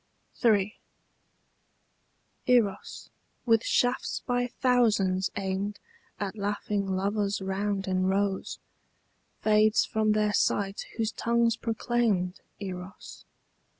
[0.43, 0.75] III.
[2.47, 3.11] Eros,
[3.45, 5.77] with shafts by thousands aimed
[6.19, 8.57] At laughing lovers round in rows,
[9.43, 13.25] Fades from their sight whose tongues proclaimed Eros.